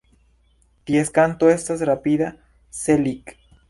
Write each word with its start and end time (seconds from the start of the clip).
Ties 0.89 1.13
kanto 1.19 1.53
estas 1.59 1.87
rapida 1.93 2.35
"se-lik". 2.83 3.41